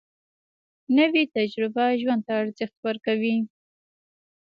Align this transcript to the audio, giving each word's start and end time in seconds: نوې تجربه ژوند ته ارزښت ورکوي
نوې 0.97 1.23
تجربه 1.35 1.85
ژوند 2.01 2.21
ته 2.27 2.33
ارزښت 2.41 2.75
ورکوي 2.85 3.37